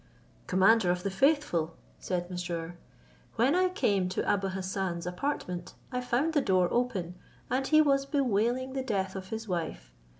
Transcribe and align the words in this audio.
"Commander 0.47 0.89
of 0.89 1.03
the 1.03 1.11
faithful," 1.11 1.75
said 1.99 2.27
Mesrour, 2.31 2.75
"when 3.35 3.53
I 3.53 3.69
came 3.69 4.09
to 4.09 4.27
Abou 4.33 4.47
Hassan's 4.47 5.05
apartment, 5.05 5.75
I 5.91 6.01
found 6.01 6.33
the 6.33 6.41
door 6.41 6.67
open, 6.71 7.13
and 7.51 7.67
he 7.67 7.83
was 7.83 8.07
bewailing 8.07 8.73
the 8.73 8.81
death 8.81 9.15
of 9.15 9.27
his 9.29 9.47
wife. 9.47 9.91